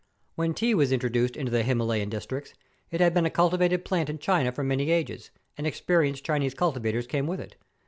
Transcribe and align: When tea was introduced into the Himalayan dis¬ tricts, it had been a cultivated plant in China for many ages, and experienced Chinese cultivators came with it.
When 0.33 0.55
tea 0.55 0.73
was 0.73 0.91
introduced 0.91 1.35
into 1.37 1.51
the 1.51 1.61
Himalayan 1.61 2.09
dis¬ 2.09 2.25
tricts, 2.25 2.53
it 2.89 3.01
had 3.01 3.13
been 3.13 3.27
a 3.27 3.29
cultivated 3.29 3.85
plant 3.85 4.09
in 4.09 4.17
China 4.17 4.51
for 4.51 4.63
many 4.63 4.89
ages, 4.89 5.29
and 5.59 5.67
experienced 5.67 6.25
Chinese 6.25 6.55
cultivators 6.55 7.05
came 7.05 7.27
with 7.27 7.39
it. 7.39 7.55